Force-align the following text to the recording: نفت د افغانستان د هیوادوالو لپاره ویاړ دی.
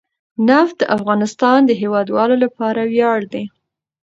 نفت 0.49 0.75
د 0.79 0.83
افغانستان 0.95 1.59
د 1.65 1.71
هیوادوالو 1.81 2.35
لپاره 2.43 2.81
ویاړ 2.93 3.19
دی. 3.33 3.43